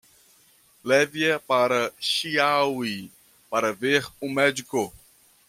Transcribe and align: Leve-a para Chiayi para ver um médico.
Leve-a 0.83 1.39
para 1.39 1.93
Chiayi 1.99 3.11
para 3.51 3.71
ver 3.71 4.07
um 4.19 4.31
médico. 4.33 4.91